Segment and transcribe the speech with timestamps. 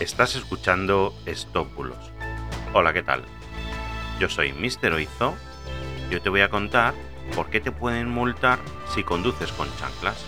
[0.00, 1.98] Estás escuchando Estópulos.
[2.72, 3.22] Hola, ¿qué tal?
[4.18, 4.94] Yo soy Mr.
[4.94, 5.36] Oizo.
[6.10, 6.94] Yo te voy a contar
[7.36, 8.60] por qué te pueden multar
[8.94, 10.24] si conduces con chanclas.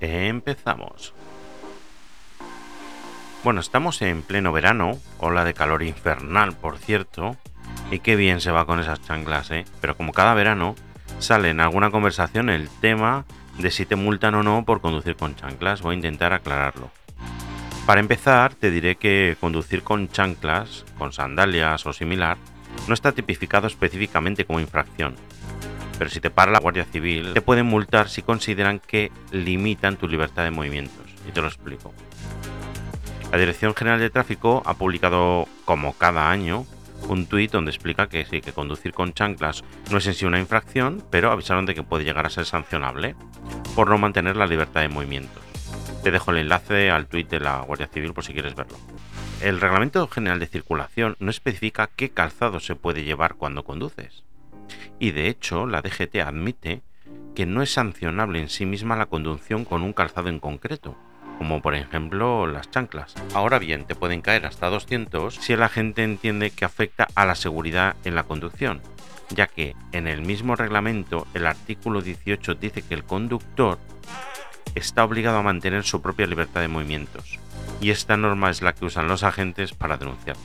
[0.00, 1.12] Empezamos.
[3.44, 7.36] Bueno, estamos en pleno verano, ola de calor infernal, por cierto,
[7.90, 9.66] y qué bien se va con esas chanclas, ¿eh?
[9.82, 10.74] Pero como cada verano,
[11.18, 13.26] sale en alguna conversación el tema
[13.58, 15.82] de si te multan o no por conducir con chanclas.
[15.82, 16.90] Voy a intentar aclararlo.
[17.86, 22.36] Para empezar, te diré que conducir con chanclas, con sandalias o similar,
[22.88, 25.14] no está tipificado específicamente como infracción.
[25.98, 30.08] Pero si te para la Guardia Civil, te pueden multar si consideran que limitan tu
[30.08, 31.06] libertad de movimientos.
[31.28, 31.94] Y te lo explico.
[33.32, 36.66] La Dirección General de Tráfico ha publicado, como cada año,
[37.08, 40.40] un tuit donde explica que sí, que conducir con chanclas no es en sí una
[40.40, 43.14] infracción, pero avisaron de que puede llegar a ser sancionable
[43.74, 45.42] por no mantener la libertad de movimientos.
[46.02, 48.76] Te dejo el enlace al tuit de la Guardia Civil por si quieres verlo.
[49.42, 54.24] El Reglamento General de Circulación no especifica qué calzado se puede llevar cuando conduces.
[54.98, 56.82] Y de hecho, la DGT admite
[57.34, 60.96] que no es sancionable en sí misma la conducción con un calzado en concreto,
[61.38, 63.14] como por ejemplo las chanclas.
[63.34, 67.34] Ahora bien, te pueden caer hasta 200 si el agente entiende que afecta a la
[67.34, 68.80] seguridad en la conducción,
[69.30, 73.78] ya que en el mismo reglamento el artículo 18 dice que el conductor
[74.74, 77.38] está obligado a mantener su propia libertad de movimientos,
[77.80, 80.42] y esta norma es la que usan los agentes para denunciarte.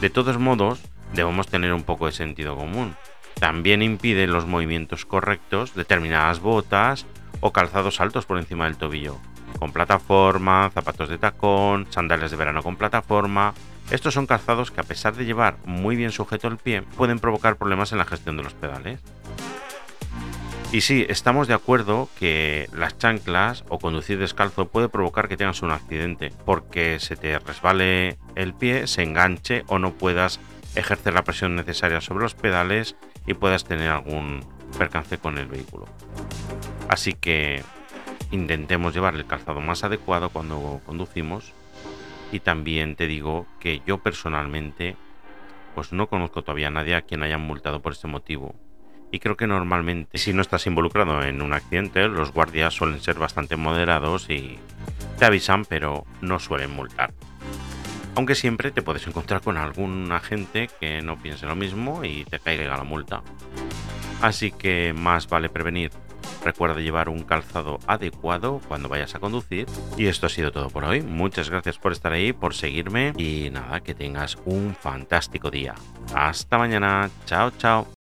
[0.00, 0.80] De todos modos,
[1.14, 2.94] debemos tener un poco de sentido común.
[3.40, 7.06] También impide los movimientos correctos determinadas botas
[7.40, 9.18] o calzados altos por encima del tobillo,
[9.58, 13.54] con plataforma, zapatos de tacón, sandalias de verano con plataforma.
[13.90, 17.56] Estos son calzados que a pesar de llevar muy bien sujeto el pie, pueden provocar
[17.56, 19.00] problemas en la gestión de los pedales.
[20.72, 25.62] Y sí, estamos de acuerdo que las chanclas o conducir descalzo puede provocar que tengas
[25.62, 30.40] un accidente, porque se te resbale el pie, se enganche o no puedas
[30.74, 32.96] ejercer la presión necesaria sobre los pedales
[33.26, 34.44] y puedas tener algún
[34.76, 35.86] percance con el vehículo.
[36.88, 37.62] Así que
[38.30, 41.52] intentemos llevar el calzado más adecuado cuando conducimos.
[42.32, 44.96] Y también te digo que yo personalmente
[45.74, 48.54] pues no conozco todavía a nadie a quien hayan multado por este motivo.
[49.12, 53.18] Y creo que normalmente si no estás involucrado en un accidente los guardias suelen ser
[53.18, 54.58] bastante moderados y
[55.18, 57.12] te avisan pero no suelen multar.
[58.16, 62.40] Aunque siempre te puedes encontrar con algún agente que no piense lo mismo y te
[62.40, 63.22] caiga la multa.
[64.22, 65.90] Así que más vale prevenir
[66.46, 69.66] Recuerda llevar un calzado adecuado cuando vayas a conducir.
[69.96, 71.02] Y esto ha sido todo por hoy.
[71.02, 75.74] Muchas gracias por estar ahí, por seguirme y nada, que tengas un fantástico día.
[76.14, 77.10] Hasta mañana.
[77.24, 77.95] Chao, chao.